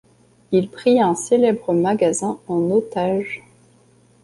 Il 0.51 0.67
prit 0.71 0.99
un 0.99 1.13
célèbre 1.13 1.75
magasin 1.75 2.39
en 2.47 2.71
otage. 2.71 3.43